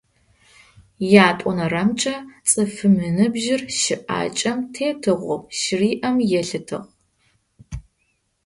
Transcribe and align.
Ятӏонэрэмкӏэ, 1.27 2.15
цӏыфым 2.49 2.95
ыныбжьыр 3.07 3.61
щыӏакӏэм 3.79 4.57
тетыгъоу 4.73 5.41
щыриӏэм 5.59 6.17
елъытыгъ. 6.39 6.79